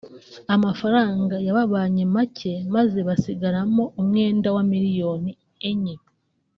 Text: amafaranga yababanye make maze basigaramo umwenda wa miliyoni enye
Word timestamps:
amafaranga 0.55 1.35
yababanye 1.47 2.03
make 2.15 2.53
maze 2.75 2.99
basigaramo 3.07 3.83
umwenda 4.01 4.47
wa 4.55 4.63
miliyoni 4.71 5.31
enye 5.69 5.95